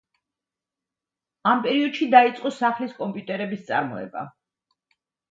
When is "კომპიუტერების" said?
3.01-3.61